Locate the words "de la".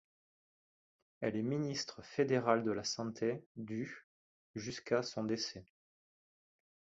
2.63-2.83